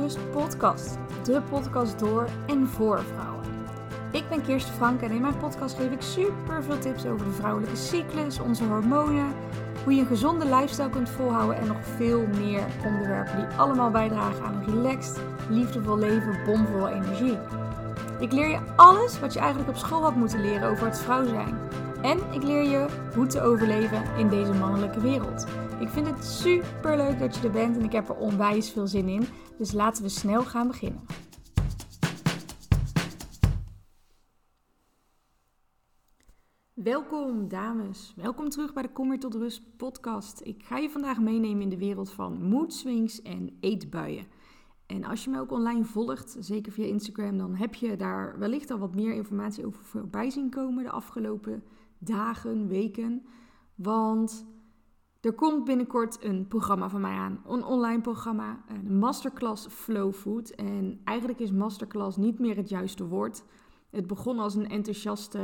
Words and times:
Rust 0.00 0.30
podcast. 0.30 0.98
De 1.24 1.42
podcast 1.50 1.98
door 1.98 2.28
en 2.46 2.66
voor 2.66 3.02
vrouwen. 3.02 3.44
Ik 4.10 4.28
ben 4.28 4.42
Kirsten 4.42 4.74
Frank 4.74 5.00
en 5.00 5.10
in 5.10 5.20
mijn 5.20 5.38
podcast 5.38 5.76
geef 5.76 5.90
ik 5.90 6.02
super 6.02 6.62
veel 6.62 6.78
tips 6.78 7.06
over 7.06 7.26
de 7.26 7.32
vrouwelijke 7.32 7.76
cyclus, 7.76 8.40
onze 8.40 8.64
hormonen, 8.64 9.32
hoe 9.84 9.94
je 9.94 10.00
een 10.00 10.06
gezonde 10.06 10.44
lifestyle 10.44 10.90
kunt 10.90 11.08
volhouden 11.08 11.56
en 11.56 11.66
nog 11.66 11.76
veel 11.96 12.26
meer 12.38 12.62
onderwerpen 12.84 13.36
die 13.36 13.58
allemaal 13.58 13.90
bijdragen 13.90 14.44
aan 14.44 14.54
een 14.54 14.74
relaxed, 14.74 15.20
liefdevol 15.48 15.98
leven, 15.98 16.38
bomvol 16.44 16.88
energie. 16.88 17.38
Ik 18.20 18.32
leer 18.32 18.48
je 18.48 18.58
alles 18.76 19.20
wat 19.20 19.32
je 19.32 19.38
eigenlijk 19.38 19.70
op 19.70 19.76
school 19.76 20.02
had 20.02 20.14
moeten 20.14 20.40
leren 20.40 20.70
over 20.70 20.86
het 20.86 20.98
vrouw 20.98 21.26
zijn. 21.26 21.58
En 22.02 22.18
ik 22.30 22.42
leer 22.42 22.62
je 22.62 22.86
hoe 23.14 23.26
te 23.26 23.40
overleven 23.40 24.02
in 24.16 24.28
deze 24.28 24.52
mannelijke 24.52 25.00
wereld. 25.00 25.46
Ik 25.82 25.88
vind 25.88 26.06
het 26.06 26.24
super 26.24 26.96
leuk 26.96 27.18
dat 27.18 27.36
je 27.36 27.42
er 27.42 27.50
bent 27.50 27.76
en 27.76 27.84
ik 27.84 27.92
heb 27.92 28.08
er 28.08 28.16
onwijs 28.16 28.70
veel 28.70 28.86
zin 28.86 29.08
in. 29.08 29.24
Dus 29.58 29.72
laten 29.72 30.02
we 30.02 30.08
snel 30.08 30.42
gaan 30.44 30.66
beginnen. 30.66 31.00
Welkom 36.72 37.48
dames, 37.48 38.14
welkom 38.16 38.48
terug 38.48 38.72
bij 38.72 38.82
de 38.82 38.92
Kom 38.92 39.08
weer 39.08 39.18
tot 39.18 39.34
rust 39.34 39.76
podcast. 39.76 40.40
Ik 40.44 40.62
ga 40.62 40.78
je 40.78 40.90
vandaag 40.90 41.20
meenemen 41.20 41.62
in 41.62 41.68
de 41.68 41.78
wereld 41.78 42.10
van 42.10 42.48
mood 42.48 42.72
swings 42.72 43.22
en 43.22 43.56
eetbuien. 43.60 44.26
En 44.86 45.04
als 45.04 45.24
je 45.24 45.30
mij 45.30 45.40
ook 45.40 45.52
online 45.52 45.84
volgt, 45.84 46.36
zeker 46.40 46.72
via 46.72 46.86
Instagram, 46.86 47.38
dan 47.38 47.54
heb 47.54 47.74
je 47.74 47.96
daar 47.96 48.38
wellicht 48.38 48.70
al 48.70 48.78
wat 48.78 48.94
meer 48.94 49.14
informatie 49.14 49.66
over 49.66 49.84
voorbij 49.84 50.30
zien 50.30 50.50
komen 50.50 50.84
de 50.84 50.90
afgelopen 50.90 51.64
dagen, 51.98 52.68
weken. 52.68 53.26
Want 53.74 54.46
er 55.22 55.32
komt 55.32 55.64
binnenkort 55.64 56.24
een 56.24 56.48
programma 56.48 56.88
van 56.88 57.00
mij 57.00 57.14
aan, 57.14 57.42
een 57.46 57.64
online 57.64 58.00
programma, 58.00 58.64
een 58.68 58.98
masterclass 58.98 59.66
Flow 59.66 60.12
Food. 60.12 60.50
En 60.50 61.00
eigenlijk 61.04 61.38
is 61.38 61.52
masterclass 61.52 62.16
niet 62.16 62.38
meer 62.38 62.56
het 62.56 62.68
juiste 62.68 63.06
woord. 63.06 63.44
Het 63.90 64.06
begon 64.06 64.38
als 64.38 64.54
een 64.54 64.68
enthousiaste 64.68 65.40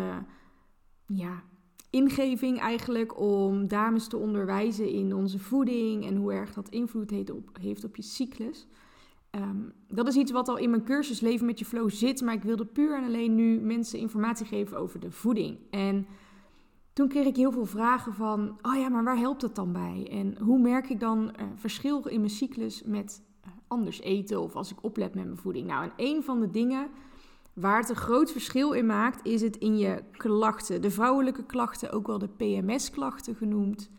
ja, 1.06 1.42
ingeving 1.90 2.58
eigenlijk 2.58 3.20
om 3.20 3.68
dames 3.68 4.06
te 4.06 4.16
onderwijzen 4.16 4.88
in 4.88 5.14
onze 5.14 5.38
voeding 5.38 6.06
en 6.06 6.16
hoe 6.16 6.32
erg 6.32 6.54
dat 6.54 6.68
invloed 6.68 7.10
heeft 7.10 7.84
op, 7.84 7.96
je 7.96 8.02
cyclus. 8.02 8.66
Ehm, 9.30 9.62
dat 9.88 10.08
is 10.08 10.16
iets 10.16 10.32
wat 10.32 10.48
al 10.48 10.56
in 10.56 10.70
mijn 10.70 10.84
cursus 10.84 11.20
Leven 11.20 11.46
met 11.46 11.58
je 11.58 11.64
Flow 11.64 11.90
zit, 11.90 12.20
maar 12.20 12.34
ik 12.34 12.42
wilde 12.42 12.66
puur 12.66 12.96
en 12.96 13.04
alleen 13.04 13.34
nu 13.34 13.60
mensen 13.60 13.98
informatie 13.98 14.46
geven 14.46 14.78
over 14.78 15.00
de 15.00 15.10
voeding. 15.10 15.58
En 15.70 16.06
toen 16.98 17.08
kreeg 17.08 17.26
ik 17.26 17.36
heel 17.36 17.52
veel 17.52 17.66
vragen 17.66 18.14
van, 18.14 18.58
oh 18.62 18.76
ja, 18.76 18.88
maar 18.88 19.04
waar 19.04 19.18
helpt 19.18 19.42
het 19.42 19.54
dan 19.54 19.72
bij? 19.72 20.08
En 20.10 20.38
hoe 20.38 20.58
merk 20.58 20.88
ik 20.88 21.00
dan 21.00 21.22
uh, 21.22 21.46
verschil 21.54 22.06
in 22.06 22.20
mijn 22.20 22.32
cyclus 22.32 22.82
met 22.82 23.22
uh, 23.46 23.52
anders 23.68 24.00
eten 24.00 24.40
of 24.40 24.56
als 24.56 24.70
ik 24.70 24.82
oplet 24.84 25.14
met 25.14 25.24
mijn 25.24 25.36
voeding? 25.36 25.66
Nou, 25.66 25.84
en 25.84 25.92
een 25.96 26.22
van 26.22 26.40
de 26.40 26.50
dingen 26.50 26.88
waar 27.52 27.80
het 27.80 27.88
een 27.88 27.96
groot 27.96 28.32
verschil 28.32 28.72
in 28.72 28.86
maakt, 28.86 29.26
is 29.26 29.40
het 29.40 29.56
in 29.56 29.78
je 29.78 30.02
klachten. 30.12 30.82
De 30.82 30.90
vrouwelijke 30.90 31.44
klachten, 31.44 31.90
ook 31.90 32.06
wel 32.06 32.18
de 32.18 32.28
PMS-klachten 32.28 33.34
genoemd. 33.34 33.90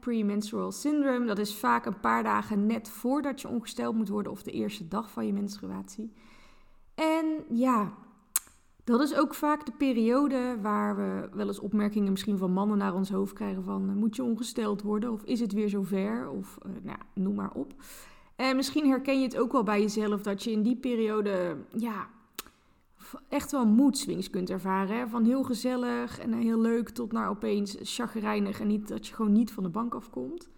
Premenstrual 0.00 0.72
syndrome, 0.72 1.26
dat 1.26 1.38
is 1.38 1.56
vaak 1.56 1.86
een 1.86 2.00
paar 2.00 2.22
dagen 2.22 2.66
net 2.66 2.88
voordat 2.88 3.40
je 3.40 3.48
ongesteld 3.48 3.94
moet 3.94 4.08
worden 4.08 4.32
of 4.32 4.42
de 4.42 4.50
eerste 4.50 4.88
dag 4.88 5.10
van 5.10 5.26
je 5.26 5.32
menstruatie. 5.32 6.12
En 6.94 7.26
ja, 7.48 7.92
dat 8.84 9.00
is 9.00 9.14
ook 9.14 9.34
vaak 9.34 9.66
de 9.66 9.72
periode 9.72 10.58
waar 10.62 10.96
we 10.96 11.28
wel 11.32 11.46
eens 11.46 11.58
opmerkingen 11.58 12.10
misschien 12.10 12.38
van 12.38 12.52
mannen 12.52 12.78
naar 12.78 12.94
ons 12.94 13.10
hoofd 13.10 13.32
krijgen 13.32 13.64
van 13.64 13.88
eh, 13.88 13.94
moet 13.94 14.16
je 14.16 14.22
ongesteld 14.22 14.82
worden 14.82 15.12
of 15.12 15.22
is 15.22 15.40
het 15.40 15.52
weer 15.52 15.68
zover 15.68 16.28
of 16.28 16.58
uh, 16.66 16.72
nou, 16.82 16.98
noem 17.14 17.34
maar 17.34 17.52
op. 17.52 17.72
En 18.36 18.56
misschien 18.56 18.88
herken 18.88 19.18
je 19.18 19.24
het 19.24 19.38
ook 19.38 19.52
wel 19.52 19.62
bij 19.62 19.80
jezelf 19.80 20.22
dat 20.22 20.42
je 20.42 20.50
in 20.50 20.62
die 20.62 20.76
periode 20.76 21.56
ja, 21.76 22.08
echt 23.28 23.52
wel 23.52 23.66
moedswings 23.66 24.30
kunt 24.30 24.50
ervaren. 24.50 24.96
Hè? 24.96 25.08
Van 25.08 25.24
heel 25.24 25.42
gezellig 25.42 26.18
en 26.18 26.32
heel 26.32 26.60
leuk 26.60 26.88
tot 26.88 27.12
naar 27.12 27.28
opeens 27.28 27.76
chagrijnig 27.82 28.60
en 28.60 28.66
niet, 28.66 28.88
dat 28.88 29.06
je 29.06 29.14
gewoon 29.14 29.32
niet 29.32 29.52
van 29.52 29.62
de 29.62 29.68
bank 29.68 29.94
afkomt. 29.94 30.48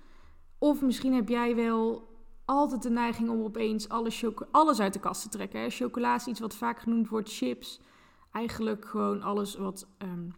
Of 0.59 0.83
misschien 0.83 1.15
heb 1.15 1.29
jij 1.29 1.55
wel 1.55 2.09
altijd 2.45 2.83
de 2.83 2.91
neiging 2.91 3.29
om 3.29 3.43
opeens 3.43 3.89
alles, 3.89 4.25
alles 4.51 4.81
uit 4.81 4.93
de 4.93 5.01
kast 5.01 5.23
te 5.23 5.29
trekken. 5.29 5.61
Hè? 5.61 5.71
Chocola 5.71 6.15
is 6.15 6.27
iets 6.27 6.41
wat 6.41 6.55
vaak 6.55 6.79
genoemd 6.79 7.09
wordt, 7.09 7.33
chips 7.33 7.81
eigenlijk 8.37 8.85
gewoon 8.85 9.23
alles 9.23 9.57
wat 9.57 9.87
um, 9.99 10.35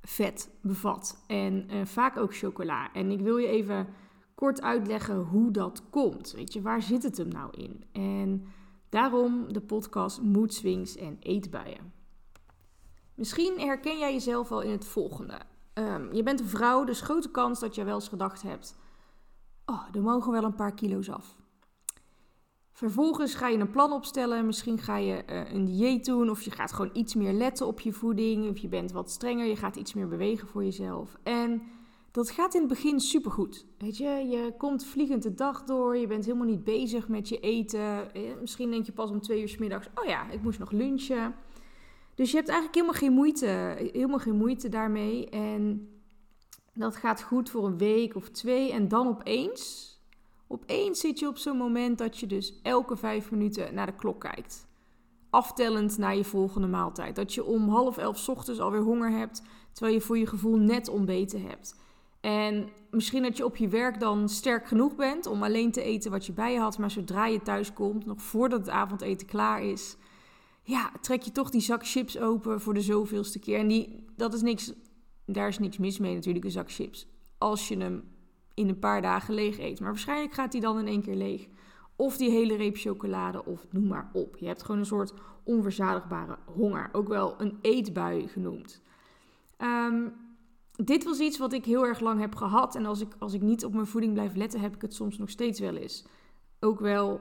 vet 0.00 0.50
bevat. 0.62 1.24
En 1.26 1.74
uh, 1.74 1.84
vaak 1.84 2.16
ook 2.16 2.34
chocola. 2.34 2.92
En 2.92 3.10
ik 3.10 3.20
wil 3.20 3.36
je 3.36 3.46
even 3.46 3.88
kort 4.34 4.62
uitleggen 4.62 5.16
hoe 5.16 5.50
dat 5.50 5.82
komt. 5.90 6.32
Weet 6.32 6.52
je, 6.52 6.62
waar 6.62 6.82
zit 6.82 7.02
het 7.02 7.16
hem 7.16 7.28
nou 7.28 7.50
in? 7.56 7.84
En 7.92 8.46
daarom 8.88 9.52
de 9.52 9.60
podcast 9.60 10.22
Mood 10.22 10.54
Swings 10.54 10.96
en 10.96 11.16
Eetbuien. 11.20 11.92
Misschien 13.14 13.58
herken 13.58 13.98
jij 13.98 14.12
jezelf 14.12 14.52
al 14.52 14.60
in 14.60 14.70
het 14.70 14.84
volgende. 14.84 15.40
Um, 15.74 16.12
je 16.12 16.22
bent 16.22 16.40
een 16.40 16.46
vrouw, 16.46 16.84
dus 16.84 17.00
grote 17.00 17.30
kans 17.30 17.60
dat 17.60 17.74
je 17.74 17.84
wel 17.84 17.94
eens 17.94 18.08
gedacht 18.08 18.42
hebt... 18.42 18.76
Oh, 19.64 19.82
er 19.92 20.02
mogen 20.02 20.32
wel 20.32 20.44
een 20.44 20.54
paar 20.54 20.74
kilo's 20.74 21.10
af. 21.10 21.36
Vervolgens 22.76 23.34
ga 23.34 23.48
je 23.48 23.58
een 23.58 23.70
plan 23.70 23.92
opstellen. 23.92 24.46
Misschien 24.46 24.78
ga 24.78 24.96
je 24.96 25.22
uh, 25.30 25.52
een 25.52 25.64
dieet 25.64 26.04
doen 26.04 26.30
of 26.30 26.42
je 26.42 26.50
gaat 26.50 26.72
gewoon 26.72 26.90
iets 26.92 27.14
meer 27.14 27.32
letten 27.32 27.66
op 27.66 27.80
je 27.80 27.92
voeding. 27.92 28.50
Of 28.50 28.58
je 28.58 28.68
bent 28.68 28.92
wat 28.92 29.10
strenger, 29.10 29.46
je 29.46 29.56
gaat 29.56 29.76
iets 29.76 29.94
meer 29.94 30.08
bewegen 30.08 30.48
voor 30.48 30.64
jezelf. 30.64 31.16
En 31.22 31.62
dat 32.10 32.30
gaat 32.30 32.54
in 32.54 32.60
het 32.60 32.68
begin 32.68 33.00
supergoed. 33.00 33.66
Weet 33.78 33.96
je, 33.96 34.08
je 34.08 34.54
komt 34.58 34.84
vliegend 34.84 35.22
de 35.22 35.34
dag 35.34 35.64
door. 35.64 35.96
Je 35.96 36.06
bent 36.06 36.24
helemaal 36.24 36.46
niet 36.46 36.64
bezig 36.64 37.08
met 37.08 37.28
je 37.28 37.40
eten. 37.40 38.14
Eh, 38.14 38.22
misschien 38.40 38.70
denk 38.70 38.86
je 38.86 38.92
pas 38.92 39.10
om 39.10 39.20
twee 39.20 39.40
uur 39.40 39.48
s 39.48 39.58
middags, 39.58 39.88
oh 39.94 40.04
ja, 40.04 40.30
ik 40.30 40.42
moest 40.42 40.58
nog 40.58 40.70
lunchen. 40.70 41.34
Dus 42.14 42.30
je 42.30 42.36
hebt 42.36 42.48
eigenlijk 42.48 42.78
helemaal 42.78 43.00
geen 43.00 43.12
moeite, 43.12 43.46
helemaal 43.92 44.18
geen 44.18 44.36
moeite 44.36 44.68
daarmee. 44.68 45.28
En 45.28 45.88
dat 46.74 46.96
gaat 46.96 47.22
goed 47.22 47.50
voor 47.50 47.66
een 47.66 47.78
week 47.78 48.14
of 48.14 48.28
twee. 48.28 48.72
En 48.72 48.88
dan 48.88 49.08
opeens 49.08 49.94
Opeens 50.46 51.00
zit 51.00 51.18
je 51.18 51.28
op 51.28 51.38
zo'n 51.38 51.56
moment 51.56 51.98
dat 51.98 52.18
je 52.18 52.26
dus 52.26 52.60
elke 52.62 52.96
vijf 52.96 53.30
minuten 53.30 53.74
naar 53.74 53.86
de 53.86 53.96
klok 53.96 54.20
kijkt. 54.20 54.66
Aftellend 55.30 55.98
naar 55.98 56.16
je 56.16 56.24
volgende 56.24 56.66
maaltijd. 56.66 57.16
Dat 57.16 57.34
je 57.34 57.44
om 57.44 57.68
half 57.68 57.96
elf 57.96 58.28
ochtends 58.28 58.60
alweer 58.60 58.82
honger 58.82 59.10
hebt, 59.10 59.42
terwijl 59.72 59.96
je 59.96 60.02
voor 60.02 60.18
je 60.18 60.26
gevoel 60.26 60.56
net 60.56 60.88
ontbeten 60.88 61.42
hebt. 61.42 61.76
En 62.20 62.68
misschien 62.90 63.22
dat 63.22 63.36
je 63.36 63.44
op 63.44 63.56
je 63.56 63.68
werk 63.68 64.00
dan 64.00 64.28
sterk 64.28 64.66
genoeg 64.66 64.94
bent 64.94 65.26
om 65.26 65.42
alleen 65.42 65.72
te 65.72 65.82
eten 65.82 66.10
wat 66.10 66.26
je 66.26 66.32
bij 66.32 66.52
je 66.52 66.58
had, 66.58 66.78
maar 66.78 66.90
zodra 66.90 67.26
je 67.26 67.42
thuis 67.42 67.72
komt, 67.72 68.06
nog 68.06 68.22
voordat 68.22 68.58
het 68.58 68.68
avondeten 68.68 69.26
klaar 69.26 69.62
is, 69.62 69.96
ja, 70.62 70.92
trek 71.00 71.22
je 71.22 71.32
toch 71.32 71.50
die 71.50 71.60
zak 71.60 71.86
chips 71.86 72.18
open 72.18 72.60
voor 72.60 72.74
de 72.74 72.80
zoveelste 72.80 73.38
keer. 73.38 73.58
En 73.58 73.68
die, 73.68 74.04
dat 74.16 74.34
is 74.34 74.42
niks, 74.42 74.72
daar 75.26 75.48
is 75.48 75.58
niks 75.58 75.78
mis 75.78 75.98
mee 75.98 76.14
natuurlijk, 76.14 76.44
een 76.44 76.50
zak 76.50 76.72
chips. 76.72 77.06
Als 77.38 77.68
je 77.68 77.76
hem 77.76 78.04
in 78.56 78.68
een 78.68 78.78
paar 78.78 79.02
dagen 79.02 79.34
leeg 79.34 79.58
eet. 79.58 79.80
Maar 79.80 79.90
waarschijnlijk 79.90 80.32
gaat 80.32 80.52
die 80.52 80.60
dan 80.60 80.78
in 80.78 80.86
één 80.86 81.02
keer 81.02 81.14
leeg. 81.14 81.48
Of 81.96 82.16
die 82.16 82.30
hele 82.30 82.56
reep 82.56 82.76
chocolade, 82.76 83.44
of 83.44 83.66
noem 83.70 83.86
maar 83.86 84.10
op. 84.12 84.36
Je 84.36 84.46
hebt 84.46 84.62
gewoon 84.62 84.80
een 84.80 84.86
soort 84.86 85.12
onverzadigbare 85.42 86.38
honger. 86.44 86.88
Ook 86.92 87.08
wel 87.08 87.34
een 87.38 87.58
eetbui 87.60 88.28
genoemd. 88.28 88.80
Um, 89.58 90.12
dit 90.76 91.04
was 91.04 91.18
iets 91.18 91.38
wat 91.38 91.52
ik 91.52 91.64
heel 91.64 91.86
erg 91.86 92.00
lang 92.00 92.20
heb 92.20 92.34
gehad. 92.34 92.74
En 92.74 92.86
als 92.86 93.00
ik, 93.00 93.14
als 93.18 93.32
ik 93.32 93.42
niet 93.42 93.64
op 93.64 93.72
mijn 93.72 93.86
voeding 93.86 94.12
blijf 94.12 94.34
letten, 94.34 94.60
heb 94.60 94.74
ik 94.74 94.82
het 94.82 94.94
soms 94.94 95.18
nog 95.18 95.30
steeds 95.30 95.60
wel 95.60 95.76
eens. 95.76 96.04
Ook 96.60 96.80
wel 96.80 97.20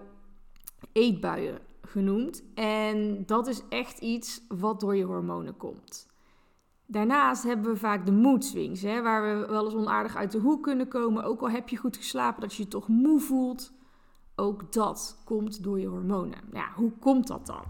eetbuien 0.91 1.59
genoemd. 1.81 2.43
En 2.53 3.25
dat 3.25 3.47
is 3.47 3.61
echt 3.69 3.99
iets 3.99 4.41
wat 4.47 4.79
door 4.79 4.95
je 4.95 5.03
hormonen 5.03 5.57
komt. 5.57 6.07
Daarnaast 6.87 7.43
hebben 7.43 7.71
we 7.71 7.77
vaak 7.77 8.05
de 8.05 8.11
mood 8.11 8.45
swings, 8.45 8.81
hè, 8.81 9.01
waar 9.01 9.39
we 9.39 9.45
wel 9.47 9.65
eens 9.65 9.73
onaardig 9.73 10.15
uit 10.15 10.31
de 10.31 10.39
hoek 10.39 10.63
kunnen 10.63 10.87
komen. 10.87 11.23
Ook 11.23 11.41
al 11.41 11.49
heb 11.49 11.69
je 11.69 11.77
goed 11.77 11.97
geslapen, 11.97 12.41
dat 12.41 12.53
je 12.53 12.63
je 12.63 12.69
toch 12.69 12.87
moe 12.87 13.19
voelt. 13.19 13.73
Ook 14.35 14.73
dat 14.73 15.21
komt 15.25 15.63
door 15.63 15.79
je 15.79 15.87
hormonen. 15.87 16.39
Ja, 16.53 16.71
hoe 16.75 16.91
komt 16.99 17.27
dat 17.27 17.45
dan? 17.45 17.63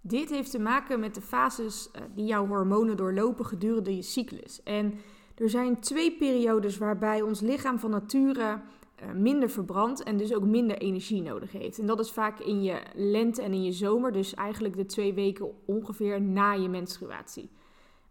Dit 0.00 0.30
heeft 0.30 0.50
te 0.50 0.58
maken 0.58 1.00
met 1.00 1.14
de 1.14 1.20
fases 1.20 1.90
eh, 1.90 2.02
die 2.14 2.24
jouw 2.24 2.46
hormonen 2.46 2.96
doorlopen 2.96 3.46
gedurende 3.46 3.96
je 3.96 4.02
cyclus. 4.02 4.62
En 4.62 4.94
er 5.34 5.50
zijn 5.50 5.80
twee 5.80 6.16
periodes 6.16 6.78
waarbij 6.78 7.22
ons 7.22 7.40
lichaam 7.40 7.78
van 7.78 7.90
nature 7.90 8.60
eh, 8.94 9.10
minder 9.12 9.50
verbrandt 9.50 10.02
en 10.02 10.16
dus 10.16 10.34
ook 10.34 10.44
minder 10.44 10.78
energie 10.78 11.22
nodig 11.22 11.52
heeft. 11.52 11.78
En 11.78 11.86
dat 11.86 12.00
is 12.00 12.12
vaak 12.12 12.38
in 12.38 12.62
je 12.62 12.82
lente 12.94 13.42
en 13.42 13.52
in 13.52 13.64
je 13.64 13.72
zomer, 13.72 14.12
dus 14.12 14.34
eigenlijk 14.34 14.76
de 14.76 14.86
twee 14.86 15.14
weken 15.14 15.50
ongeveer 15.66 16.20
na 16.20 16.52
je 16.52 16.68
menstruatie. 16.68 17.50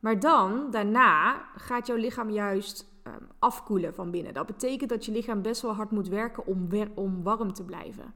Maar 0.03 0.19
dan, 0.19 0.71
daarna, 0.71 1.45
gaat 1.55 1.88
jouw 1.88 1.95
lichaam 1.95 2.29
juist 2.29 2.85
um, 3.07 3.27
afkoelen 3.39 3.94
van 3.94 4.11
binnen. 4.11 4.33
Dat 4.33 4.45
betekent 4.45 4.89
dat 4.89 5.05
je 5.05 5.11
lichaam 5.11 5.41
best 5.41 5.61
wel 5.61 5.73
hard 5.73 5.91
moet 5.91 6.07
werken 6.07 6.45
om, 6.45 6.67
om 6.94 7.23
warm 7.23 7.53
te 7.53 7.63
blijven. 7.63 8.13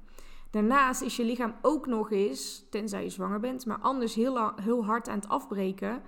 Daarnaast 0.51 1.01
is 1.01 1.15
je 1.15 1.23
lichaam 1.23 1.53
ook 1.61 1.85
nog 1.85 2.11
eens, 2.11 2.65
tenzij 2.69 3.03
je 3.03 3.09
zwanger 3.09 3.39
bent, 3.39 3.65
maar 3.65 3.77
anders 3.77 4.15
heel, 4.15 4.51
heel 4.61 4.85
hard 4.85 5.07
aan 5.07 5.19
het 5.19 5.29
afbreken. 5.29 6.01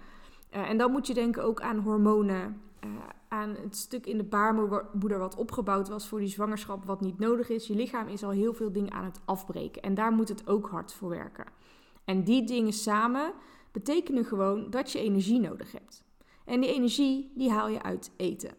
Uh, 0.56 0.70
en 0.70 0.78
dan 0.78 0.92
moet 0.92 1.08
je 1.08 1.14
denken 1.14 1.44
ook 1.44 1.62
aan 1.62 1.78
hormonen 1.78 2.62
uh, 2.84 2.90
aan 3.28 3.56
het 3.62 3.78
stuk 3.78 4.06
in 4.06 4.18
de 4.18 4.24
baarmoeder 4.24 5.20
wat 5.20 5.36
opgebouwd 5.36 5.90
was 5.90 6.08
voor 6.08 6.20
die 6.20 6.28
zwangerschap, 6.28 6.86
wat 6.86 7.02
niet 7.02 7.20
nodig 7.20 7.50
is. 7.50 7.68
Je 7.68 7.76
lichaam 7.76 8.08
is 8.08 8.24
al 8.24 8.30
heel 8.30 8.54
veel 8.54 8.72
dingen 8.72 8.92
aan 8.92 9.04
het 9.04 9.20
afbreken. 9.26 9.82
En 9.82 9.94
daar 9.94 10.12
moet 10.12 10.30
het 10.30 10.48
ook 10.48 10.70
hard 10.70 10.94
voor 10.94 11.10
werken. 11.10 11.46
En 12.06 12.24
die 12.24 12.46
dingen 12.46 12.74
samen 12.74 13.34
betekenen 13.72 14.26
gewoon 14.26 14.70
dat 14.70 14.92
je 14.92 15.00
energie 15.00 15.40
nodig 15.40 15.72
hebt. 15.72 16.04
En 16.46 16.62
die 16.62 16.74
energie, 16.74 17.32
die 17.36 17.52
haal 17.52 17.70
je 17.70 17.84
uit 17.84 18.12
eten. 18.18 18.52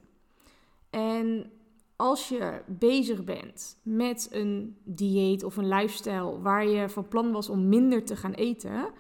En 0.91 1.51
als 1.97 2.29
je 2.29 2.62
bezig 2.67 3.25
bent 3.25 3.79
met 3.83 4.29
een 4.31 4.77
dieet 4.85 5.45
of 5.45 5.57
een 5.57 5.69
lifestyle 5.69 6.41
waar 6.41 6.69
je 6.69 6.89
van 6.89 7.09
plan 7.09 7.33
was 7.33 7.49
om 7.49 7.69
minder 7.69 8.05
te 8.05 8.17
gaan 8.17 8.33
eten, 8.33 8.93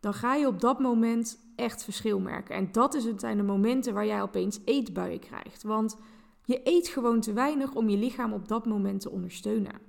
dan 0.00 0.14
ga 0.14 0.34
je 0.34 0.46
op 0.46 0.60
dat 0.60 0.78
moment 0.78 1.38
echt 1.56 1.84
verschil 1.84 2.20
merken. 2.20 2.54
En 2.54 2.72
dat 2.72 2.94
is 2.94 3.04
het, 3.04 3.20
zijn 3.20 3.36
de 3.36 3.42
momenten 3.42 3.94
waar 3.94 4.06
jij 4.06 4.22
opeens 4.22 4.60
eetbuien 4.64 5.20
krijgt. 5.20 5.62
Want 5.62 5.96
je 6.44 6.60
eet 6.64 6.88
gewoon 6.88 7.20
te 7.20 7.32
weinig 7.32 7.74
om 7.74 7.88
je 7.88 7.96
lichaam 7.96 8.32
op 8.32 8.48
dat 8.48 8.66
moment 8.66 9.00
te 9.00 9.10
ondersteunen. 9.10 9.80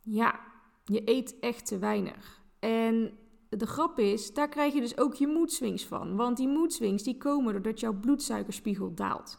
Ja, 0.00 0.40
je 0.84 1.02
eet 1.04 1.38
echt 1.40 1.66
te 1.66 1.78
weinig. 1.78 2.42
En 2.58 3.18
de 3.56 3.66
grap 3.66 3.98
is, 3.98 4.34
daar 4.34 4.48
krijg 4.48 4.74
je 4.74 4.80
dus 4.80 4.98
ook 4.98 5.14
je 5.14 5.26
moedswings 5.26 5.86
van. 5.86 6.16
Want 6.16 6.36
die 6.36 6.48
moedswings 6.48 7.02
die 7.02 7.16
komen 7.16 7.52
doordat 7.52 7.80
jouw 7.80 7.92
bloedsuikerspiegel 7.92 8.94
daalt. 8.94 9.38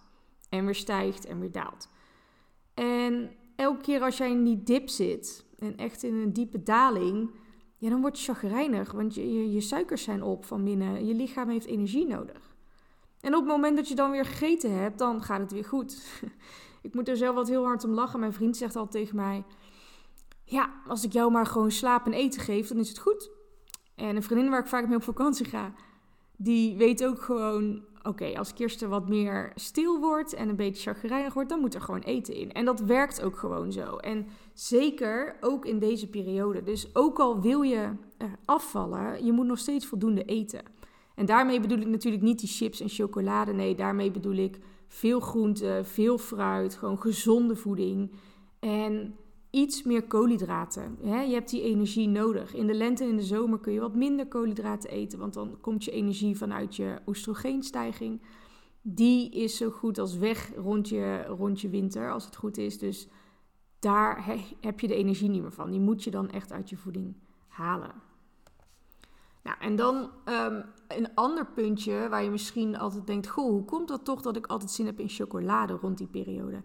En 0.50 0.66
weer 0.66 0.76
stijgt 0.76 1.26
en 1.26 1.40
weer 1.40 1.52
daalt. 1.52 1.90
En 2.74 3.32
elke 3.56 3.82
keer 3.82 4.02
als 4.02 4.18
jij 4.18 4.30
in 4.30 4.44
die 4.44 4.64
dip 4.64 4.90
zit 4.90 5.46
en 5.60 5.78
echt 5.78 6.04
in 6.04 6.14
een 6.14 6.34
diepe 6.34 6.64
daling, 6.64 7.32
ja, 7.78 7.90
dan 7.90 8.02
word 8.02 8.20
je 8.20 8.34
chagrijnig, 8.34 8.92
want 8.92 9.16
je, 9.16 9.52
je, 9.52 9.62
suikers 9.62 10.04
zijn 10.04 10.24
op 10.24 10.46
van 10.46 10.64
binnen. 10.64 11.06
Je 11.06 11.14
lichaam 11.14 11.50
heeft 11.50 11.66
energie 11.66 12.08
nodig. 12.08 12.56
En 13.20 13.36
op 13.36 13.40
het 13.40 13.50
moment 13.50 13.76
dat 13.76 13.88
je 13.88 13.96
dan 13.96 14.12
weer 14.12 14.26
gegeten 14.26 14.78
hebt, 14.78 14.98
dan 14.98 15.22
gaat 15.24 15.40
het 15.40 15.52
weer 15.52 15.66
goed. 15.66 16.22
ik 16.82 16.94
moet 16.94 17.08
er 17.08 17.18
zelf 17.18 17.36
wat 17.36 17.48
heel 17.48 17.66
hard 17.66 17.84
om 17.84 17.92
lachen. 17.92 18.20
Mijn 18.20 18.34
vriend 18.34 18.58
zegt 18.58 18.76
al 18.76 18.88
tegen 18.88 19.16
mij: 19.16 19.44
Ja, 20.44 20.74
als 20.88 21.04
ik 21.04 21.12
jou 21.12 21.32
maar 21.32 21.46
gewoon 21.46 21.72
slaap 21.72 22.06
en 22.06 22.14
eten 22.14 22.42
geef, 22.42 22.68
dan 22.68 22.78
is 22.78 22.90
het 22.90 23.00
goed. 23.00 23.30
En 23.96 24.16
een 24.16 24.24
vriendin 24.24 24.50
waar 24.50 24.60
ik 24.60 24.68
vaak 24.68 24.88
mee 24.88 24.96
op 24.96 25.04
vakantie 25.04 25.46
ga, 25.46 25.74
die 26.38 26.78
weet 26.78 27.06
ook 27.06 27.22
gewoon: 27.22 27.84
Oké, 28.04 28.38
als 28.38 28.54
Kirsten 28.54 28.90
wat 28.90 29.10
meer 29.10 29.52
stil 29.56 30.00
wordt 30.00 30.34
en 30.34 30.50
een 30.50 30.56
beetje 30.56 30.94
chagrijnig 30.94 31.34
wordt, 31.34 31.50
dan 31.50 31.60
moet 31.60 31.74
er 31.74 31.82
gewoon 31.82 32.02
eten 32.02 32.36
in. 32.36 32.52
En 32.52 32.66
dat 32.66 32.80
werkt 32.80 33.22
ook 33.22 33.38
gewoon 33.38 33.72
zo. 33.72 33.96
En 33.96 34.28
zeker 34.54 35.36
ook 35.42 35.66
in 35.66 35.80
deze 35.80 36.10
periode. 36.10 36.64
Dus 36.64 36.96
ook 36.96 37.20
al 37.20 37.42
wil 37.42 37.62
je 37.62 37.90
afvallen, 38.46 39.26
je 39.26 39.32
moet 39.32 39.46
nog 39.46 39.60
steeds 39.60 39.86
voldoende 39.86 40.24
eten. 40.24 40.62
En 41.16 41.26
daarmee 41.26 41.60
bedoel 41.60 41.78
ik 41.78 41.88
natuurlijk 41.88 42.24
niet 42.24 42.40
die 42.40 42.50
chips 42.50 42.80
en 42.80 42.90
chocolade. 42.90 43.54
Nee, 43.54 43.76
daarmee 43.76 44.12
bedoel 44.12 44.36
ik 44.36 44.60
veel 44.88 45.20
groente, 45.20 45.82
veel 45.84 46.18
fruit, 46.18 46.76
gewoon 46.76 47.02
gezonde 47.02 47.56
voeding. 47.56 48.12
En 48.60 49.16
iets 49.54 49.84
meer 49.84 50.04
koolhydraten. 50.04 50.98
Je 51.02 51.34
hebt 51.34 51.50
die 51.50 51.62
energie 51.62 52.08
nodig. 52.08 52.54
In 52.54 52.68
de 52.68 52.74
lente 52.74 53.04
en 53.04 53.10
in 53.10 53.16
de 53.16 53.24
zomer 53.24 53.60
kun 53.60 53.74
je 53.74 53.80
wat 53.80 53.96
minder 53.96 54.28
koolhydraten 54.28 54.90
eten, 54.90 55.20
want 55.20 55.34
dan 55.34 55.58
komt 55.62 55.84
je 55.84 55.92
energie 55.92 56.38
vanuit 56.38 56.76
je 56.76 57.02
oestrogeenstijging. 57.06 58.22
Die 58.82 59.32
is 59.32 59.58
zo 59.58 59.70
goed 59.70 59.98
als 59.98 60.18
weg 60.18 60.52
rond 60.56 60.90
je, 60.90 61.70
winter, 61.70 62.12
als 62.12 62.26
het 62.26 62.36
goed 62.36 62.58
is. 62.58 62.80
Dus 62.80 63.08
daar 63.80 64.26
heb 64.62 64.80
je 64.80 64.88
de 64.88 64.96
energie 64.96 65.30
niet 65.30 65.42
meer 65.42 65.52
van. 65.52 65.72
Die 65.72 65.80
moet 65.80 66.04
je 66.04 66.12
dan 66.12 66.30
echt 66.30 66.52
uit 66.52 66.70
je 66.70 66.78
voeding 66.78 67.16
halen. 67.48 67.92
Nou, 69.44 69.58
en 69.60 69.76
dan 69.76 70.10
um, 70.26 70.66
een 70.88 71.16
ander 71.16 71.46
puntje 71.46 72.10
waar 72.10 72.24
je 72.24 72.30
misschien 72.30 72.78
altijd 72.78 73.08
denkt: 73.08 73.28
Goh, 73.28 73.50
hoe 73.50 73.66
komt 73.66 73.88
dat 73.88 74.06
toch 74.06 74.22
dat 74.22 74.36
ik 74.36 74.46
altijd 74.46 74.72
zin 74.72 74.86
heb 74.86 75.00
in 75.00 75.10
chocolade 75.10 75.74
rond 75.74 75.98
die 75.98 76.08
periode? 76.08 76.64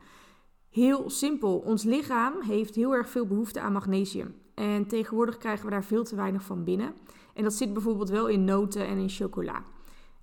Heel 0.78 1.10
simpel. 1.10 1.58
Ons 1.58 1.82
lichaam 1.82 2.42
heeft 2.42 2.74
heel 2.74 2.94
erg 2.94 3.08
veel 3.08 3.26
behoefte 3.26 3.60
aan 3.60 3.72
magnesium. 3.72 4.34
En 4.54 4.86
tegenwoordig 4.86 5.36
krijgen 5.36 5.64
we 5.64 5.70
daar 5.70 5.84
veel 5.84 6.04
te 6.04 6.16
weinig 6.16 6.42
van 6.42 6.64
binnen. 6.64 6.94
En 7.34 7.42
dat 7.42 7.52
zit 7.54 7.72
bijvoorbeeld 7.72 8.08
wel 8.08 8.26
in 8.26 8.44
noten 8.44 8.86
en 8.86 8.98
in 8.98 9.08
chocola. 9.08 9.64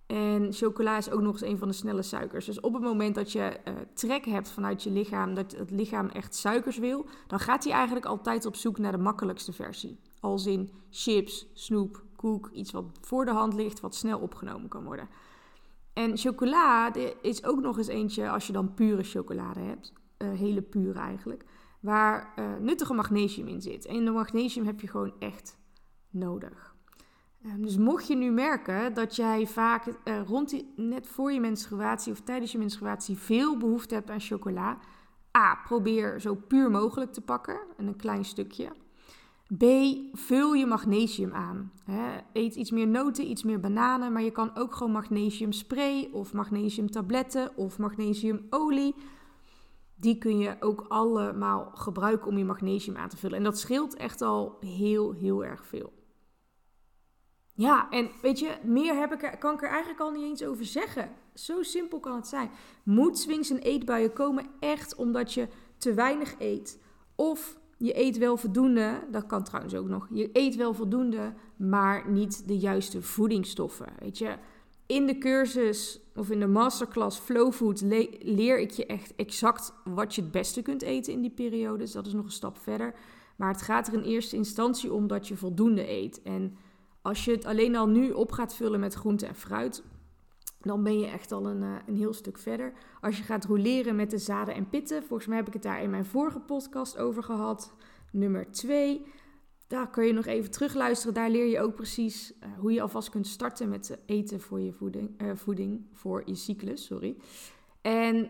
En 0.06 0.54
chocola 0.54 0.98
is 0.98 1.12
ook 1.12 1.22
nog 1.22 1.31
eens 1.31 1.42
een 1.42 1.57
van 1.57 1.68
de 1.68 1.74
snelle 1.74 2.02
suikers. 2.02 2.46
Dus 2.46 2.60
op 2.60 2.74
het 2.74 2.81
moment 2.81 3.16
dat 3.16 3.31
je 3.31 3.60
uh, 3.68 3.74
trek 3.94 4.25
hebt 4.25 4.50
vanuit 4.50 4.84
je 4.84 4.92
lichaam, 4.92 5.34
dat 5.34 5.52
het 5.52 5.72
lichaam 5.72 6.07
echt 6.07 6.36
suikers 6.36 6.78
wil, 6.78 7.06
dan 7.28 7.40
gaat 7.40 7.63
hij 7.63 7.74
eigenlijk 7.74 8.06
altijd 8.06 8.46
op 8.46 8.56
zoek 8.56 8.78
naar 8.78 8.92
de 8.92 8.98
makkelijkste 8.98 9.54
versie. 9.54 10.00
Als 10.19 10.46
in 10.46 10.69
chips, 10.90 11.48
snoep, 11.54 12.04
koek, 12.16 12.50
iets 12.54 12.72
wat 12.72 12.86
voor 13.01 13.25
de 13.25 13.31
hand 13.31 13.54
ligt, 13.54 13.80
wat 13.80 13.96
snel 13.96 14.19
opgenomen 14.19 14.69
kan 14.69 14.84
worden. 14.84 15.10
En 15.94 16.18
chocola 16.18 16.94
is 17.22 17.44
ook 17.44 17.62
nog 17.62 17.78
eens 17.78 17.88
eentje 17.88 18.30
als 18.30 18.48
je 18.48 18.54
dan 18.54 18.74
pure 18.74 19.04
chocolade 19.04 19.60
hebt. 19.60 19.94
Eh, 20.25 20.39
hele 20.39 20.62
pure 20.62 21.00
eigenlijk, 21.00 21.45
waar 21.80 22.33
uh, 22.39 22.45
nuttige 22.60 22.94
magnesium 22.94 23.48
in 23.48 23.62
zit. 23.62 23.86
En 23.86 24.06
de 24.06 24.12
magnesium 24.12 24.66
heb 24.66 24.81
je 24.81 24.88
gewoon 24.88 25.13
echt 25.19 25.57
nodig. 26.10 26.75
Ehm, 27.44 27.62
dus 27.62 27.77
mocht 27.77 28.07
je 28.07 28.16
nu 28.16 28.31
merken 28.31 28.94
dat 28.94 29.16
jij 29.16 29.48
vaak 29.48 29.86
uh, 29.88 30.22
rond 30.25 30.63
net 30.75 31.07
voor 31.07 31.31
je 31.31 31.39
menstruatie 31.39 32.12
of 32.12 32.22
tijdens 32.22 32.51
je 32.51 32.57
menstruatie 32.57 33.18
veel 33.18 33.57
behoefte 33.57 33.94
hebt 33.94 34.10
aan 34.10 34.19
chocola, 34.19 34.77
A, 35.38 35.56
probeer 35.63 36.22
zo 36.22 36.36
puur 36.36 36.72
mogelijk 36.72 37.13
te 37.13 37.22
pakken 37.22 37.60
en 37.77 37.88
een 37.88 37.95
klein 37.95 38.25
stukje. 38.25 38.72
B, 39.57 39.63
vul 40.13 40.54
je 40.54 40.66
magnesium 40.66 41.33
aan. 41.33 41.72
eet 42.33 42.56
iets 42.56 42.72
meer 42.72 42.88
noten, 42.88 43.30
iets 43.30 43.44
meer 43.44 43.60
bananen, 43.60 44.12
maar 44.12 44.24
je 44.24 44.31
kan 44.31 44.56
ook 44.56 44.75
gewoon 44.75 44.92
magnesium 44.92 45.51
spray 45.51 46.10
of 46.12 46.33
magnesium 46.33 46.92
tabletten 46.92 47.57
of 47.57 47.77
magnesiumolie 47.77 48.95
die 49.96 50.18
kun 50.18 50.38
je 50.38 50.56
ook 50.60 50.86
allemaal 50.88 51.72
gebruiken 51.74 52.28
om 52.28 52.38
je 52.38 52.46
magnesium 52.46 52.98
aan 52.98 53.10
te 53.10 53.18
vullen. 53.18 53.38
En 53.38 53.44
dat 53.44 53.60
scheelt 53.60 53.96
echt 53.96 54.22
al 54.22 54.58
heel, 54.60 55.14
heel 55.14 55.46
erg 55.46 55.66
veel. 55.66 55.94
Ja, 57.54 57.90
en 57.90 58.10
weet 58.22 58.40
je, 58.40 58.58
meer 58.64 58.96
heb 58.96 59.14
ik 59.14 59.24
er, 59.24 59.38
kan 59.38 59.54
ik 59.54 59.62
er 59.62 59.70
eigenlijk 59.70 60.00
al 60.00 60.12
niet 60.12 60.24
eens 60.24 60.44
over 60.44 60.66
zeggen. 60.66 61.12
Zo 61.34 61.64
simpel 61.64 62.00
kan 62.00 62.16
het 62.16 62.28
zijn. 62.28 62.50
Moedswings 62.84 63.50
en 63.50 63.58
eetbuien 63.58 64.14
komen 64.14 64.46
echt 64.60 64.96
omdat 64.96 65.34
je 65.34 65.48
te 65.78 65.94
weinig 65.94 66.36
eet. 66.40 66.82
Of 67.16 67.60
je 67.78 68.00
eet 68.00 68.18
wel 68.18 68.38
voldoende, 68.38 69.08
dat 69.12 69.26
kan 69.26 69.44
trouwens 69.44 69.76
ook 69.76 69.88
nog. 69.88 70.08
Je 70.12 70.30
eet 70.34 70.56
wel 70.56 70.74
voldoende, 70.74 71.34
maar 71.58 72.10
niet 72.10 72.48
de 72.48 72.58
juiste 72.58 73.02
voedingsstoffen. 73.02 73.94
Weet 74.00 74.18
je, 74.18 74.38
in 74.86 75.06
de 75.06 75.18
cursus 75.18 76.00
of 76.15 76.30
in 76.30 76.39
de 76.39 76.48
masterclass 76.48 77.20
Flow 77.20 77.51
Food 77.51 77.82
leer 78.22 78.60
ik 78.60 78.72
je 78.72 78.86
echt 78.86 79.15
exact 79.15 79.74
wat 79.84 80.15
je 80.15 80.22
het 80.22 80.32
beste 80.32 80.62
kunt 80.62 80.82
eten 80.82 81.13
in 81.13 81.22
die 81.22 81.32
periode. 81.32 81.77
Dus 81.77 81.92
dat 81.92 82.08
is 82.08 82.13
nog 82.13 82.25
een 82.25 82.32
stap 82.32 82.58
verder. 82.58 82.94
Maar 83.36 83.51
het 83.51 83.62
gaat 83.62 83.88
er 83.88 83.94
in 83.94 84.04
eerste 84.04 84.36
instantie 84.36 84.94
om 84.94 85.08
dat 85.08 85.27
je 85.27 85.36
voldoende 85.36 85.89
eet. 85.89 86.22
En 86.22 86.58
als 87.01 87.25
je 87.25 87.32
het 87.32 87.46
alleen 87.46 87.75
al 87.75 87.88
nu 87.88 88.12
op 88.12 88.32
gaat 88.32 88.56
vullen 88.56 88.80
met 88.80 88.94
groente 88.94 89.25
en 89.25 89.36
fruit, 89.36 89.84
dan 90.60 90.84
ben 90.84 91.00
je 91.00 91.08
echt 91.08 91.32
al 91.32 91.48
een, 91.48 91.63
eh, 91.63 91.75
een 91.86 91.96
heel 91.96 92.13
stuk 92.13 92.38
verder. 92.38 92.74
Als 93.01 93.18
je 93.18 93.24
gaat 93.24 93.46
roleren 93.46 93.96
met 93.96 94.10
de 94.10 94.18
zaden 94.18 94.56
en 94.56 94.70
pitten, 94.70 95.04
volgens 95.04 95.27
mij 95.27 95.38
heb 95.38 95.48
ik 95.48 95.54
het 95.54 95.63
daar 95.63 95.82
in 95.82 95.89
mijn 95.89 96.06
vorige 96.06 96.39
podcast 96.39 96.98
over 96.98 97.24
gehad, 97.24 97.74
nummer 98.12 98.51
2 98.51 99.06
daar 99.67 99.89
kun 99.89 100.05
je 100.05 100.13
nog 100.13 100.25
even 100.25 100.51
terugluisteren. 100.51 101.13
Daar 101.13 101.29
leer 101.29 101.45
je 101.45 101.62
ook 101.62 101.75
precies 101.75 102.31
uh, 102.31 102.50
hoe 102.60 102.72
je 102.74 102.81
alvast 102.81 103.10
kunt 103.10 103.27
starten 103.27 103.69
met 103.69 103.98
eten 104.05 104.41
voor 104.41 104.60
je 104.60 104.74
voeding, 104.74 105.22
uh, 105.22 105.31
voeding, 105.36 105.86
voor 105.91 106.24
je 106.25 106.36
cyclus. 106.36 106.86
Sorry. 106.86 107.17
En 107.81 108.29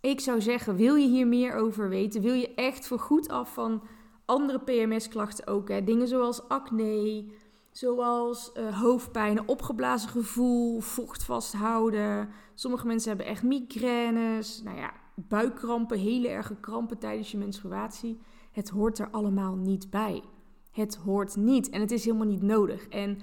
ik 0.00 0.20
zou 0.20 0.40
zeggen, 0.40 0.76
wil 0.76 0.94
je 0.94 1.08
hier 1.08 1.26
meer 1.26 1.54
over 1.54 1.88
weten? 1.88 2.22
Wil 2.22 2.34
je 2.34 2.54
echt 2.54 2.86
voor 2.86 2.98
goed 2.98 3.28
af 3.28 3.52
van 3.52 3.82
andere 4.24 4.58
PMS-klachten 4.60 5.46
ook? 5.46 5.68
Hè? 5.68 5.84
Dingen 5.84 6.08
zoals 6.08 6.48
acne, 6.48 7.24
zoals 7.70 8.52
uh, 8.54 8.80
hoofdpijn, 8.80 9.48
opgeblazen 9.48 10.08
gevoel, 10.08 10.80
vocht 10.80 11.24
vasthouden. 11.24 12.28
Sommige 12.54 12.86
mensen 12.86 13.08
hebben 13.08 13.26
echt 13.26 13.42
migraines. 13.42 14.62
Nou 14.62 14.76
ja, 14.76 14.92
buikkrampen, 15.14 15.98
hele 15.98 16.28
erge 16.28 16.56
krampen 16.60 16.98
tijdens 16.98 17.30
je 17.30 17.38
menstruatie. 17.38 18.18
Het 18.52 18.68
hoort 18.68 18.98
er 18.98 19.10
allemaal 19.10 19.56
niet 19.56 19.90
bij. 19.90 20.22
Het 20.76 20.96
hoort 20.96 21.36
niet 21.36 21.70
en 21.70 21.80
het 21.80 21.90
is 21.90 22.04
helemaal 22.04 22.26
niet 22.26 22.42
nodig. 22.42 22.88
En 22.88 23.18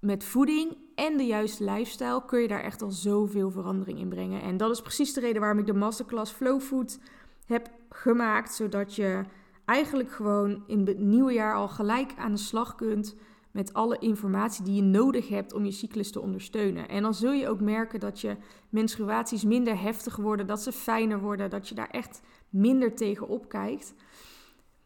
met 0.00 0.24
voeding 0.24 0.76
en 0.94 1.16
de 1.16 1.24
juiste 1.24 1.64
lifestyle 1.64 2.24
kun 2.26 2.40
je 2.40 2.48
daar 2.48 2.62
echt 2.62 2.82
al 2.82 2.90
zoveel 2.90 3.50
verandering 3.50 3.98
in 3.98 4.08
brengen. 4.08 4.42
En 4.42 4.56
dat 4.56 4.70
is 4.70 4.80
precies 4.80 5.12
de 5.12 5.20
reden 5.20 5.40
waarom 5.40 5.58
ik 5.58 5.66
de 5.66 5.74
masterclass 5.74 6.32
Flow 6.32 6.60
Food 6.60 6.98
heb 7.46 7.70
gemaakt. 7.88 8.54
Zodat 8.54 8.94
je 8.94 9.22
eigenlijk 9.64 10.10
gewoon 10.10 10.62
in 10.66 10.86
het 10.86 10.98
nieuwe 10.98 11.32
jaar 11.32 11.54
al 11.54 11.68
gelijk 11.68 12.12
aan 12.16 12.32
de 12.32 12.38
slag 12.38 12.74
kunt 12.74 13.16
met 13.50 13.72
alle 13.72 13.98
informatie 13.98 14.64
die 14.64 14.74
je 14.74 14.82
nodig 14.82 15.28
hebt 15.28 15.52
om 15.52 15.64
je 15.64 15.72
cyclus 15.72 16.12
te 16.12 16.20
ondersteunen. 16.20 16.88
En 16.88 17.02
dan 17.02 17.14
zul 17.14 17.32
je 17.32 17.48
ook 17.48 17.60
merken 17.60 18.00
dat 18.00 18.20
je 18.20 18.36
menstruaties 18.68 19.44
minder 19.44 19.80
heftig 19.80 20.16
worden, 20.16 20.46
dat 20.46 20.62
ze 20.62 20.72
fijner 20.72 21.20
worden, 21.20 21.50
dat 21.50 21.68
je 21.68 21.74
daar 21.74 21.90
echt 21.90 22.20
minder 22.48 22.94
tegen 22.94 23.28
opkijkt. 23.28 23.94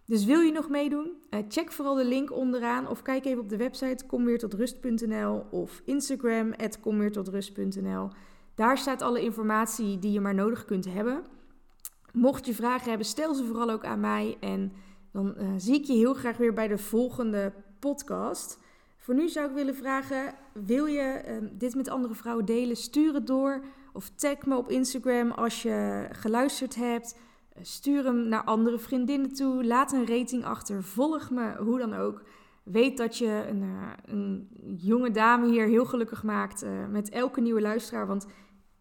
Dus 0.07 0.25
wil 0.25 0.41
je 0.41 0.53
nog 0.53 0.69
meedoen? 0.69 1.13
Uh, 1.31 1.41
check 1.49 1.73
vooral 1.73 1.95
de 1.95 2.05
link 2.05 2.33
onderaan 2.33 2.89
of 2.89 3.03
kijk 3.03 3.25
even 3.25 3.43
op 3.43 3.49
de 3.49 3.57
website 3.57 4.07
komweertotrust.nl 4.07 5.47
of 5.51 5.83
Instagram 5.85 6.55
komweertotrust.nl. 6.81 8.09
Daar 8.55 8.79
staat 8.79 9.03
alle 9.03 9.21
informatie 9.21 9.99
die 9.99 10.13
je 10.13 10.21
maar 10.21 10.35
nodig 10.35 10.65
kunt 10.65 10.85
hebben. 10.85 11.25
Mocht 12.13 12.47
je 12.47 12.55
vragen 12.55 12.89
hebben, 12.89 13.07
stel 13.07 13.35
ze 13.35 13.45
vooral 13.45 13.71
ook 13.71 13.85
aan 13.85 14.01
mij. 14.01 14.37
En 14.41 14.73
dan 15.13 15.35
uh, 15.39 15.49
zie 15.57 15.75
ik 15.75 15.85
je 15.85 15.93
heel 15.93 16.15
graag 16.15 16.37
weer 16.37 16.53
bij 16.53 16.69
de 16.69 16.79
volgende 16.79 17.53
podcast. 17.79 18.59
Voor 18.99 19.15
nu 19.15 19.29
zou 19.29 19.49
ik 19.49 19.55
willen 19.55 19.75
vragen: 19.75 20.35
wil 20.53 20.87
je 20.87 21.23
uh, 21.29 21.49
dit 21.53 21.75
met 21.75 21.89
andere 21.89 22.15
vrouwen 22.15 22.45
delen? 22.45 22.77
Stuur 22.77 23.15
het 23.15 23.27
door 23.27 23.65
of 23.93 24.09
tag 24.09 24.47
me 24.47 24.57
op 24.57 24.71
Instagram 24.71 25.31
als 25.31 25.63
je 25.63 26.07
geluisterd 26.11 26.75
hebt. 26.75 27.19
Eh, 27.55 27.65
stuur 27.65 28.05
hem 28.05 28.29
naar 28.29 28.45
andere 28.45 28.79
vriendinnen 28.79 29.33
toe. 29.33 29.65
Laat 29.65 29.93
een 29.93 30.07
rating 30.07 30.45
achter. 30.45 30.83
Volg 30.83 31.31
me, 31.31 31.57
hoe 31.57 31.79
dan 31.79 31.95
ook. 31.95 32.23
Weet 32.63 32.97
dat 32.97 33.19
je 33.19 33.45
een, 33.49 33.63
uh, 33.63 33.91
een 34.05 34.49
jonge 34.77 35.11
dame 35.11 35.51
hier 35.51 35.67
heel 35.67 35.85
gelukkig 35.85 36.23
maakt 36.23 36.65
uh, 36.65 36.71
met 36.91 37.09
elke 37.09 37.41
nieuwe 37.41 37.61
luisteraar. 37.61 38.07
Want 38.07 38.27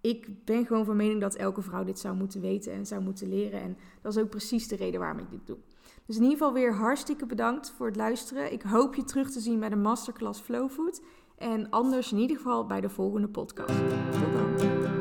ik 0.01 0.45
ben 0.45 0.65
gewoon 0.65 0.85
van 0.85 0.95
mening 0.95 1.21
dat 1.21 1.35
elke 1.35 1.61
vrouw 1.61 1.83
dit 1.83 1.99
zou 1.99 2.15
moeten 2.15 2.41
weten 2.41 2.73
en 2.73 2.85
zou 2.85 3.01
moeten 3.01 3.29
leren. 3.29 3.61
En 3.61 3.77
dat 4.01 4.15
is 4.15 4.21
ook 4.21 4.29
precies 4.29 4.67
de 4.67 4.75
reden 4.75 4.99
waarom 4.99 5.19
ik 5.19 5.29
dit 5.29 5.47
doe. 5.47 5.57
Dus 6.05 6.15
in 6.15 6.23
ieder 6.23 6.37
geval 6.37 6.53
weer 6.53 6.73
hartstikke 6.73 7.25
bedankt 7.25 7.71
voor 7.71 7.85
het 7.85 7.95
luisteren. 7.95 8.53
Ik 8.53 8.61
hoop 8.61 8.95
je 8.95 9.03
terug 9.03 9.31
te 9.31 9.39
zien 9.39 9.59
bij 9.59 9.69
de 9.69 9.75
masterclass 9.75 10.41
Flowfood. 10.41 11.01
En 11.37 11.69
anders 11.69 12.11
in 12.11 12.17
ieder 12.17 12.37
geval 12.37 12.65
bij 12.65 12.81
de 12.81 12.89
volgende 12.89 13.27
podcast. 13.27 13.77
Tot 14.11 14.33
dan. 14.33 14.92